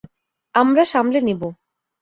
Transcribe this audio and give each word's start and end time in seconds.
আমরা 0.55 0.83
সামলে 0.85 1.19
নিব। 1.21 1.41